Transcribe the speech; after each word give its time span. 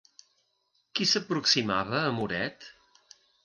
Qui 1.01 1.07
s'aproximava 1.11 2.03
a 2.09 2.11
Muret? 2.19 2.69